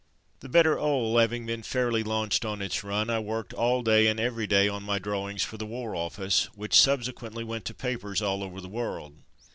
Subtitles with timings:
[0.39, 4.19] The Better 'Ole having been fairly launched on its run, I worked all day and
[4.19, 8.19] every day on my drawings for the War Office, which sub sequently went to papers
[8.19, 9.13] all over the world.